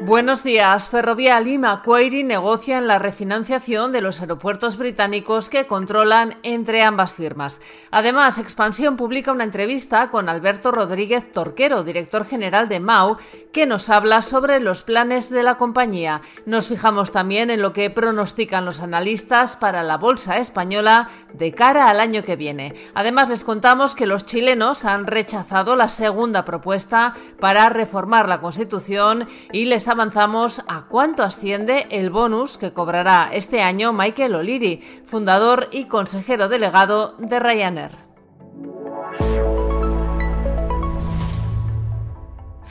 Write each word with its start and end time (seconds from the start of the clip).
Buenos 0.00 0.42
días. 0.42 0.90
Ferrovial 0.90 1.46
y 1.46 1.56
Macquarie 1.56 2.24
negocian 2.24 2.88
la 2.88 2.98
refinanciación 2.98 3.92
de 3.92 4.00
los 4.00 4.20
aeropuertos 4.20 4.76
británicos 4.76 5.48
que 5.48 5.68
controlan 5.68 6.36
entre 6.42 6.82
ambas 6.82 7.14
firmas. 7.14 7.60
Además, 7.92 8.38
Expansión 8.38 8.96
publica 8.96 9.30
una 9.30 9.44
entrevista 9.44 10.10
con 10.10 10.28
Alberto 10.28 10.72
Rodríguez 10.72 11.30
Torquero, 11.30 11.84
director 11.84 12.26
general 12.26 12.68
de 12.68 12.80
MAU, 12.80 13.18
que 13.52 13.66
nos 13.66 13.88
habla 13.88 14.20
sobre 14.20 14.58
los 14.58 14.82
planes 14.82 15.30
de 15.30 15.44
la 15.44 15.58
compañía. 15.58 16.20
Nos 16.44 16.66
fijamos 16.66 17.12
también 17.12 17.48
en 17.50 17.62
lo 17.62 17.72
que 17.72 17.88
pronostican 17.88 18.64
los 18.64 18.80
analistas 18.80 19.56
para 19.56 19.84
la 19.84 19.96
bolsa 19.96 20.38
española 20.38 21.08
de 21.32 21.54
cara 21.54 21.88
al 21.88 22.00
año 22.00 22.24
que 22.24 22.34
viene. 22.34 22.74
Además, 22.94 23.28
les 23.28 23.44
contamos 23.44 23.94
que 23.94 24.06
los 24.06 24.26
chilenos 24.26 24.84
han 24.84 25.06
rechazado 25.06 25.76
la 25.76 25.88
segunda 25.88 26.44
propuesta 26.44 27.14
para 27.38 27.68
reformar 27.68 28.28
la 28.28 28.40
Constitución 28.40 29.28
y 29.52 29.66
les 29.66 29.83
avanzamos 29.88 30.62
a 30.68 30.86
cuánto 30.86 31.22
asciende 31.22 31.86
el 31.90 32.10
bonus 32.10 32.58
que 32.58 32.72
cobrará 32.72 33.30
este 33.32 33.62
año 33.62 33.92
Michael 33.92 34.34
O'Leary, 34.34 34.80
fundador 35.06 35.68
y 35.72 35.86
consejero 35.86 36.48
delegado 36.48 37.14
de 37.18 37.40
Ryanair. 37.40 38.03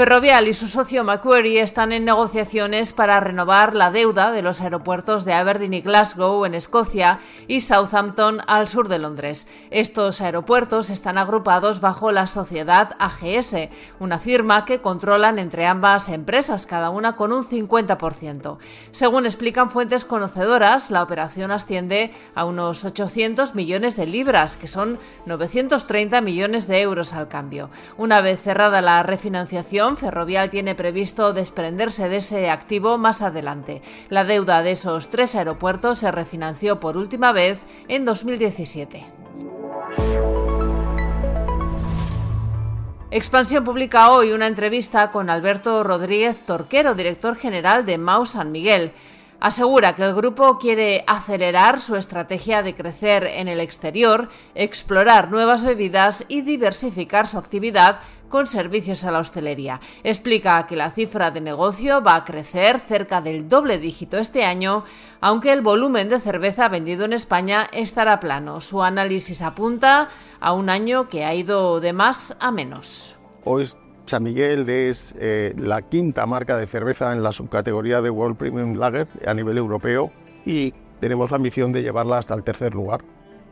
Ferrovial 0.00 0.48
y 0.48 0.54
su 0.54 0.66
socio 0.66 1.04
Macquarie 1.04 1.60
están 1.60 1.92
en 1.92 2.06
negociaciones 2.06 2.94
para 2.94 3.20
renovar 3.20 3.74
la 3.74 3.90
deuda 3.90 4.32
de 4.32 4.40
los 4.40 4.62
aeropuertos 4.62 5.26
de 5.26 5.34
Aberdeen 5.34 5.74
y 5.74 5.82
Glasgow 5.82 6.46
en 6.46 6.54
Escocia 6.54 7.18
y 7.48 7.60
Southampton 7.60 8.40
al 8.46 8.66
sur 8.66 8.88
de 8.88 8.98
Londres. 8.98 9.46
Estos 9.70 10.22
aeropuertos 10.22 10.88
están 10.88 11.18
agrupados 11.18 11.82
bajo 11.82 12.12
la 12.12 12.26
sociedad 12.26 12.96
AGS, 12.98 13.68
una 13.98 14.18
firma 14.18 14.64
que 14.64 14.80
controlan 14.80 15.38
entre 15.38 15.66
ambas 15.66 16.08
empresas, 16.08 16.64
cada 16.64 16.88
una 16.88 17.14
con 17.16 17.30
un 17.30 17.44
50%. 17.44 18.56
Según 18.92 19.26
explican 19.26 19.68
fuentes 19.68 20.06
conocedoras, 20.06 20.90
la 20.90 21.02
operación 21.02 21.50
asciende 21.50 22.10
a 22.34 22.46
unos 22.46 22.86
800 22.86 23.54
millones 23.54 23.96
de 23.96 24.06
libras, 24.06 24.56
que 24.56 24.66
son 24.66 24.98
930 25.26 26.22
millones 26.22 26.66
de 26.66 26.80
euros 26.80 27.12
al 27.12 27.28
cambio. 27.28 27.68
Una 27.98 28.22
vez 28.22 28.40
cerrada 28.40 28.80
la 28.80 29.02
refinanciación, 29.02 29.89
Ferrovial 29.96 30.50
tiene 30.50 30.74
previsto 30.74 31.32
desprenderse 31.32 32.08
de 32.08 32.16
ese 32.16 32.50
activo 32.50 32.98
más 32.98 33.22
adelante. 33.22 33.82
La 34.08 34.24
deuda 34.24 34.62
de 34.62 34.72
esos 34.72 35.08
tres 35.08 35.34
aeropuertos 35.34 35.98
se 35.98 36.10
refinanció 36.10 36.80
por 36.80 36.96
última 36.96 37.32
vez 37.32 37.64
en 37.88 38.04
2017. 38.04 39.04
Expansión 43.12 43.64
publica 43.64 44.12
hoy 44.12 44.30
una 44.30 44.46
entrevista 44.46 45.10
con 45.10 45.30
Alberto 45.30 45.82
Rodríguez 45.82 46.44
Torquero, 46.44 46.94
director 46.94 47.34
general 47.34 47.84
de 47.84 47.98
Mau 47.98 48.24
San 48.24 48.52
Miguel. 48.52 48.92
Asegura 49.40 49.96
que 49.96 50.04
el 50.04 50.14
grupo 50.14 50.58
quiere 50.58 51.02
acelerar 51.08 51.80
su 51.80 51.96
estrategia 51.96 52.62
de 52.62 52.76
crecer 52.76 53.24
en 53.24 53.48
el 53.48 53.58
exterior, 53.58 54.28
explorar 54.54 55.30
nuevas 55.30 55.64
bebidas 55.64 56.24
y 56.28 56.42
diversificar 56.42 57.26
su 57.26 57.38
actividad 57.38 58.00
con 58.30 58.46
servicios 58.46 59.04
a 59.04 59.10
la 59.10 59.18
hostelería. 59.18 59.80
Explica 60.02 60.66
que 60.66 60.76
la 60.76 60.90
cifra 60.90 61.30
de 61.30 61.42
negocio 61.42 62.02
va 62.02 62.16
a 62.16 62.24
crecer 62.24 62.78
cerca 62.78 63.20
del 63.20 63.50
doble 63.50 63.78
dígito 63.78 64.16
este 64.16 64.44
año, 64.44 64.84
aunque 65.20 65.52
el 65.52 65.60
volumen 65.60 66.08
de 66.08 66.18
cerveza 66.18 66.68
vendido 66.68 67.04
en 67.04 67.12
España 67.12 67.68
estará 67.72 68.18
plano. 68.20 68.62
Su 68.62 68.82
análisis 68.82 69.42
apunta 69.42 70.08
a 70.40 70.54
un 70.54 70.70
año 70.70 71.08
que 71.08 71.26
ha 71.26 71.34
ido 71.34 71.80
de 71.80 71.92
más 71.92 72.34
a 72.40 72.50
menos. 72.50 73.16
Hoy 73.44 73.68
San 74.06 74.22
Miguel 74.22 74.68
es 74.68 75.14
eh, 75.18 75.54
la 75.56 75.82
quinta 75.82 76.26
marca 76.26 76.56
de 76.56 76.66
cerveza 76.66 77.12
en 77.12 77.22
la 77.22 77.32
subcategoría 77.32 78.00
de 78.00 78.10
World 78.10 78.36
Premium 78.36 78.74
Lager 78.74 79.08
a 79.26 79.34
nivel 79.34 79.58
europeo 79.58 80.10
y 80.44 80.72
tenemos 81.00 81.30
la 81.30 81.36
ambición 81.36 81.72
de 81.72 81.82
llevarla 81.82 82.18
hasta 82.18 82.34
el 82.34 82.44
tercer 82.44 82.74
lugar. 82.74 83.02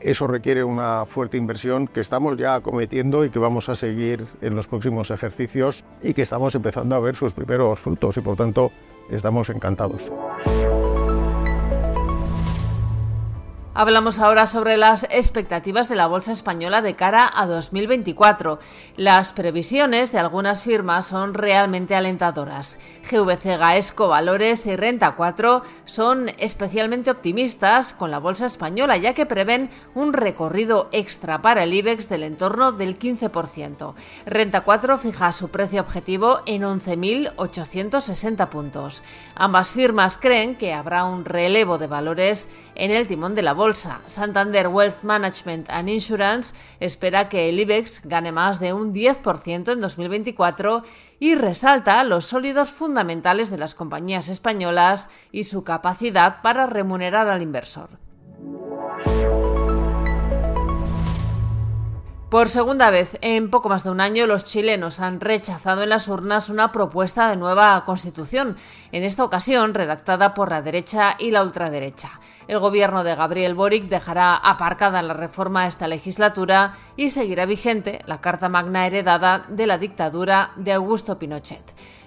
Eso 0.00 0.26
requiere 0.26 0.64
una 0.64 1.06
fuerte 1.06 1.36
inversión 1.36 1.86
que 1.86 2.00
estamos 2.00 2.36
ya 2.36 2.60
cometiendo 2.60 3.24
y 3.24 3.30
que 3.30 3.38
vamos 3.38 3.68
a 3.68 3.74
seguir 3.74 4.26
en 4.40 4.54
los 4.54 4.66
próximos 4.66 5.10
ejercicios 5.10 5.84
y 6.02 6.14
que 6.14 6.22
estamos 6.22 6.54
empezando 6.54 6.94
a 6.94 7.00
ver 7.00 7.16
sus 7.16 7.32
primeros 7.32 7.78
frutos 7.78 8.16
y 8.16 8.20
por 8.20 8.36
tanto 8.36 8.70
estamos 9.10 9.48
encantados. 9.50 10.12
Hablamos 13.76 14.20
ahora 14.20 14.46
sobre 14.46 14.76
las 14.76 15.02
expectativas 15.10 15.88
de 15.88 15.96
la 15.96 16.06
bolsa 16.06 16.30
española 16.30 16.80
de 16.80 16.94
cara 16.94 17.28
a 17.34 17.44
2024. 17.44 18.60
Las 18.96 19.32
previsiones 19.32 20.12
de 20.12 20.20
algunas 20.20 20.62
firmas 20.62 21.06
son 21.06 21.34
realmente 21.34 21.96
alentadoras. 21.96 22.78
GVC 23.10 23.58
Gaesco 23.58 24.06
Valores 24.06 24.64
y 24.66 24.76
Renta 24.76 25.16
4 25.16 25.64
son 25.86 26.28
especialmente 26.38 27.10
optimistas 27.10 27.94
con 27.94 28.12
la 28.12 28.20
bolsa 28.20 28.46
española, 28.46 28.96
ya 28.96 29.12
que 29.12 29.26
prevén 29.26 29.68
un 29.96 30.12
recorrido 30.12 30.88
extra 30.92 31.42
para 31.42 31.64
el 31.64 31.74
IBEX 31.74 32.08
del 32.08 32.22
entorno 32.22 32.70
del 32.70 32.96
15%. 32.96 33.94
Renta 34.24 34.60
4 34.60 34.98
fija 34.98 35.32
su 35.32 35.48
precio 35.48 35.80
objetivo 35.80 36.42
en 36.46 36.62
11.860 36.62 38.48
puntos. 38.50 39.02
Ambas 39.34 39.72
firmas 39.72 40.16
creen 40.16 40.54
que 40.54 40.72
habrá 40.72 41.06
un 41.06 41.24
relevo 41.24 41.76
de 41.76 41.88
valores 41.88 42.48
en 42.76 42.92
el 42.92 43.08
timón 43.08 43.34
de 43.34 43.42
la 43.42 43.52
bolsa 43.52 43.63
bolsa. 43.64 44.02
Santander 44.04 44.68
Wealth 44.68 45.04
Management 45.04 45.70
and 45.70 45.88
Insurance 45.88 46.54
espera 46.80 47.30
que 47.30 47.48
el 47.48 47.58
IBEX 47.58 48.02
gane 48.04 48.30
más 48.30 48.60
de 48.60 48.74
un 48.74 48.92
10% 48.92 49.72
en 49.72 49.80
2024 49.80 50.82
y 51.18 51.34
resalta 51.34 52.04
los 52.04 52.26
sólidos 52.26 52.68
fundamentales 52.68 53.50
de 53.50 53.56
las 53.56 53.74
compañías 53.74 54.28
españolas 54.28 55.08
y 55.32 55.44
su 55.44 55.64
capacidad 55.64 56.42
para 56.42 56.66
remunerar 56.66 57.28
al 57.28 57.40
inversor. 57.40 58.03
Por 62.34 62.48
segunda 62.48 62.90
vez 62.90 63.16
en 63.20 63.48
poco 63.48 63.68
más 63.68 63.84
de 63.84 63.90
un 63.90 64.00
año, 64.00 64.26
los 64.26 64.42
chilenos 64.42 64.98
han 64.98 65.20
rechazado 65.20 65.84
en 65.84 65.88
las 65.90 66.08
urnas 66.08 66.48
una 66.48 66.72
propuesta 66.72 67.30
de 67.30 67.36
nueva 67.36 67.84
constitución, 67.84 68.56
en 68.90 69.04
esta 69.04 69.22
ocasión 69.22 69.72
redactada 69.72 70.34
por 70.34 70.50
la 70.50 70.60
derecha 70.60 71.14
y 71.16 71.30
la 71.30 71.44
ultraderecha. 71.44 72.18
El 72.48 72.58
gobierno 72.58 73.04
de 73.04 73.14
Gabriel 73.14 73.54
Boric 73.54 73.84
dejará 73.84 74.34
aparcada 74.34 75.00
la 75.00 75.14
reforma 75.14 75.68
esta 75.68 75.86
legislatura 75.86 76.74
y 76.96 77.10
seguirá 77.10 77.46
vigente 77.46 78.00
la 78.06 78.20
Carta 78.20 78.48
Magna 78.48 78.84
heredada 78.84 79.44
de 79.48 79.68
la 79.68 79.78
dictadura 79.78 80.50
de 80.56 80.72
Augusto 80.72 81.16
Pinochet. 81.16 81.62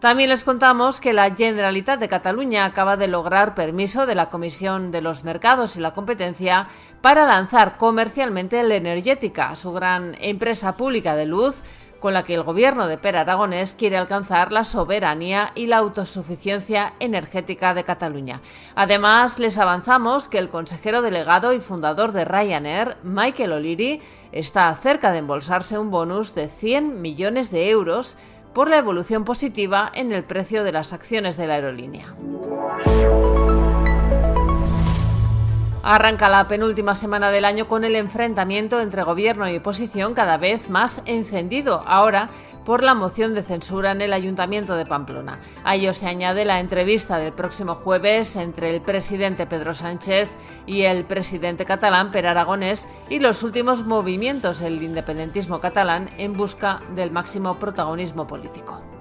También 0.00 0.30
les 0.30 0.44
contamos 0.44 1.00
que 1.00 1.12
la 1.12 1.34
Generalitat 1.34 1.98
de 1.98 2.08
Cataluña 2.08 2.64
acaba 2.64 2.96
de 2.96 3.08
lograr 3.08 3.56
permiso 3.56 4.06
de 4.06 4.14
la 4.14 4.30
Comisión 4.30 4.92
de 4.92 5.00
los 5.00 5.24
Mercados 5.24 5.76
y 5.76 5.80
la 5.80 5.92
Competencia 5.92 6.68
para 7.00 7.26
lanzar 7.26 7.78
comercialmente 7.78 8.62
la 8.62 8.76
Energética, 8.76 9.56
su 9.56 9.72
gran 9.72 10.14
empresa 10.20 10.76
pública 10.76 11.16
de 11.16 11.26
luz, 11.26 11.64
con 11.98 12.14
la 12.14 12.22
que 12.22 12.36
el 12.36 12.44
gobierno 12.44 12.86
de 12.86 12.96
Per 12.96 13.16
Aragonés 13.16 13.74
quiere 13.74 13.96
alcanzar 13.96 14.52
la 14.52 14.62
soberanía 14.62 15.50
y 15.56 15.66
la 15.66 15.78
autosuficiencia 15.78 16.94
energética 17.00 17.74
de 17.74 17.82
Cataluña. 17.82 18.40
Además, 18.76 19.40
les 19.40 19.58
avanzamos 19.58 20.28
que 20.28 20.38
el 20.38 20.48
consejero 20.48 21.02
delegado 21.02 21.52
y 21.52 21.58
fundador 21.58 22.12
de 22.12 22.24
Ryanair, 22.24 22.98
Michael 23.02 23.50
O'Leary, 23.50 24.00
está 24.30 24.72
cerca 24.76 25.10
de 25.10 25.18
embolsarse 25.18 25.76
un 25.76 25.90
bonus 25.90 26.36
de 26.36 26.48
100 26.48 27.02
millones 27.02 27.50
de 27.50 27.70
euros 27.70 28.16
por 28.58 28.68
la 28.68 28.78
evolución 28.78 29.24
positiva 29.24 29.88
en 29.94 30.10
el 30.10 30.24
precio 30.24 30.64
de 30.64 30.72
las 30.72 30.92
acciones 30.92 31.36
de 31.36 31.46
la 31.46 31.54
aerolínea. 31.54 32.12
Arranca 35.90 36.28
la 36.28 36.46
penúltima 36.48 36.94
semana 36.94 37.30
del 37.30 37.46
año 37.46 37.66
con 37.66 37.82
el 37.82 37.96
enfrentamiento 37.96 38.78
entre 38.82 39.04
gobierno 39.04 39.48
y 39.48 39.56
oposición 39.56 40.12
cada 40.12 40.36
vez 40.36 40.68
más 40.68 41.00
encendido, 41.06 41.82
ahora 41.86 42.28
por 42.66 42.82
la 42.82 42.92
moción 42.92 43.32
de 43.32 43.42
censura 43.42 43.92
en 43.92 44.02
el 44.02 44.12
Ayuntamiento 44.12 44.76
de 44.76 44.84
Pamplona. 44.84 45.40
A 45.64 45.76
ello 45.76 45.94
se 45.94 46.06
añade 46.06 46.44
la 46.44 46.60
entrevista 46.60 47.16
del 47.18 47.32
próximo 47.32 47.74
jueves 47.74 48.36
entre 48.36 48.68
el 48.68 48.82
presidente 48.82 49.46
Pedro 49.46 49.72
Sánchez 49.72 50.28
y 50.66 50.82
el 50.82 51.04
presidente 51.04 51.64
catalán 51.64 52.10
Per 52.10 52.26
Aragonés 52.26 52.86
y 53.08 53.20
los 53.20 53.42
últimos 53.42 53.86
movimientos 53.86 54.58
del 54.58 54.82
independentismo 54.82 55.58
catalán 55.58 56.10
en 56.18 56.36
busca 56.36 56.82
del 56.94 57.10
máximo 57.10 57.58
protagonismo 57.58 58.26
político. 58.26 58.97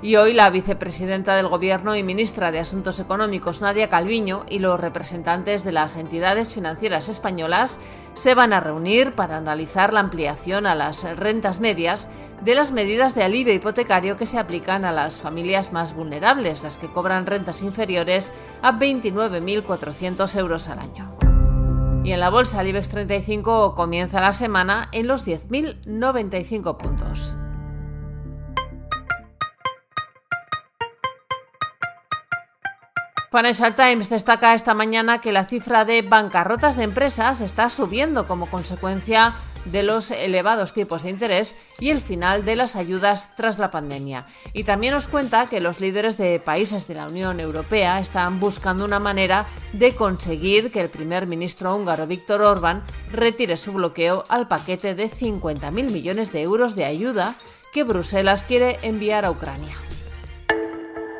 Y 0.00 0.14
hoy 0.14 0.32
la 0.32 0.48
vicepresidenta 0.48 1.34
del 1.34 1.48
Gobierno 1.48 1.96
y 1.96 2.04
ministra 2.04 2.52
de 2.52 2.60
Asuntos 2.60 3.00
Económicos, 3.00 3.60
Nadia 3.60 3.88
Calviño, 3.88 4.44
y 4.48 4.60
los 4.60 4.78
representantes 4.78 5.64
de 5.64 5.72
las 5.72 5.96
entidades 5.96 6.52
financieras 6.52 7.08
españolas 7.08 7.80
se 8.14 8.36
van 8.36 8.52
a 8.52 8.60
reunir 8.60 9.16
para 9.16 9.38
analizar 9.38 9.92
la 9.92 9.98
ampliación 9.98 10.66
a 10.66 10.76
las 10.76 11.02
rentas 11.16 11.58
medias 11.58 12.08
de 12.42 12.54
las 12.54 12.70
medidas 12.70 13.16
de 13.16 13.24
alivio 13.24 13.52
hipotecario 13.52 14.16
que 14.16 14.26
se 14.26 14.38
aplican 14.38 14.84
a 14.84 14.92
las 14.92 15.18
familias 15.18 15.72
más 15.72 15.94
vulnerables, 15.94 16.62
las 16.62 16.78
que 16.78 16.86
cobran 16.86 17.26
rentas 17.26 17.64
inferiores 17.64 18.32
a 18.62 18.78
29.400 18.78 20.38
euros 20.38 20.68
al 20.68 20.78
año. 20.78 21.12
Y 22.04 22.12
en 22.12 22.20
la 22.20 22.30
bolsa, 22.30 22.60
el 22.60 22.68
IBEX 22.68 22.88
35 22.90 23.74
comienza 23.74 24.20
la 24.20 24.32
semana 24.32 24.88
en 24.92 25.08
los 25.08 25.26
10.095 25.26 26.76
puntos. 26.76 27.34
Financial 33.30 33.74
Times 33.74 34.08
destaca 34.08 34.54
esta 34.54 34.72
mañana 34.72 35.20
que 35.20 35.32
la 35.32 35.44
cifra 35.44 35.84
de 35.84 36.00
bancarrotas 36.00 36.76
de 36.76 36.84
empresas 36.84 37.42
está 37.42 37.68
subiendo 37.68 38.26
como 38.26 38.46
consecuencia 38.46 39.34
de 39.66 39.82
los 39.82 40.10
elevados 40.10 40.72
tipos 40.72 41.02
de 41.02 41.10
interés 41.10 41.54
y 41.78 41.90
el 41.90 42.00
final 42.00 42.46
de 42.46 42.56
las 42.56 42.74
ayudas 42.74 43.36
tras 43.36 43.58
la 43.58 43.70
pandemia. 43.70 44.24
Y 44.54 44.64
también 44.64 44.94
nos 44.94 45.08
cuenta 45.08 45.46
que 45.46 45.60
los 45.60 45.78
líderes 45.78 46.16
de 46.16 46.40
países 46.40 46.88
de 46.88 46.94
la 46.94 47.06
Unión 47.06 47.38
Europea 47.38 48.00
están 48.00 48.40
buscando 48.40 48.86
una 48.86 48.98
manera 48.98 49.44
de 49.74 49.94
conseguir 49.94 50.72
que 50.72 50.80
el 50.80 50.88
primer 50.88 51.26
ministro 51.26 51.76
húngaro 51.76 52.06
Víctor 52.06 52.40
Orbán 52.40 52.82
retire 53.12 53.58
su 53.58 53.74
bloqueo 53.74 54.24
al 54.30 54.48
paquete 54.48 54.94
de 54.94 55.10
50.000 55.10 55.70
millones 55.70 56.32
de 56.32 56.40
euros 56.40 56.76
de 56.76 56.86
ayuda 56.86 57.34
que 57.74 57.84
Bruselas 57.84 58.44
quiere 58.44 58.78
enviar 58.80 59.26
a 59.26 59.30
Ucrania. 59.30 59.76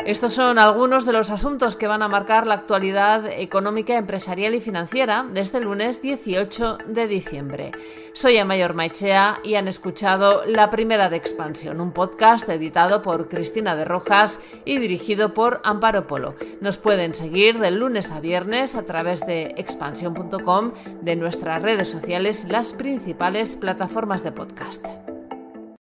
Estos 0.08 0.32
son 0.32 0.58
algunos 0.58 1.04
de 1.04 1.12
los 1.12 1.28
asuntos 1.28 1.76
que 1.76 1.86
van 1.86 2.00
a 2.00 2.08
marcar 2.08 2.46
la 2.46 2.54
actualidad 2.54 3.26
económica, 3.26 3.94
empresarial 3.94 4.54
y 4.54 4.60
financiera 4.62 5.26
de 5.30 5.42
este 5.42 5.60
lunes 5.60 6.00
18 6.00 6.78
de 6.86 7.06
diciembre. 7.06 7.72
Soy 8.14 8.38
Amayor 8.38 8.72
Maichea 8.72 9.40
y 9.44 9.56
han 9.56 9.68
escuchado 9.68 10.46
La 10.46 10.70
Primera 10.70 11.10
de 11.10 11.18
Expansión, 11.18 11.78
un 11.82 11.92
podcast 11.92 12.48
editado 12.48 13.02
por 13.02 13.28
Cristina 13.28 13.76
de 13.76 13.84
Rojas 13.84 14.40
y 14.64 14.78
dirigido 14.78 15.34
por 15.34 15.60
Amparo 15.62 16.06
Polo. 16.06 16.36
Nos 16.62 16.78
pueden 16.78 17.12
seguir 17.12 17.58
de 17.58 17.70
lunes 17.70 18.10
a 18.10 18.20
viernes 18.20 18.76
a 18.76 18.84
través 18.84 19.26
de 19.26 19.52
expansión.com, 19.58 20.72
de 21.02 21.16
nuestras 21.16 21.60
redes 21.60 21.90
sociales 21.90 22.46
y 22.46 22.48
las 22.48 22.72
principales 22.72 23.56
plataformas 23.56 24.24
de 24.24 24.32
podcast. 24.32 24.86